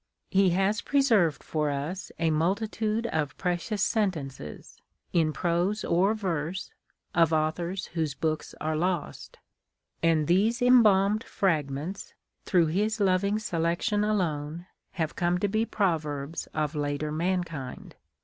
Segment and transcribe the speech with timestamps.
[0.31, 2.69] He lias preserved for us a r iulti XIV INTRODUCTION.
[2.71, 4.81] tude of precious sentences,
[5.13, 6.71] in prose or verse,
[7.13, 9.37] of authors whoso books are lost;
[10.01, 16.73] and these embahned fragments, through his loving selection alone, have come to be proverbs of
[16.73, 17.95] later mankind.